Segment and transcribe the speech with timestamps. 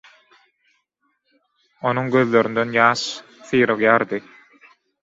[1.91, 3.07] Onuň gözlerinden ýaş
[3.53, 4.25] syrygýardy.